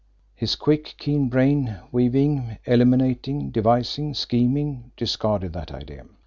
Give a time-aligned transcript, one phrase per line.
[0.35, 6.05] His quick, keen brain, weaving, eliminating, devising, scheming, discarded that idea.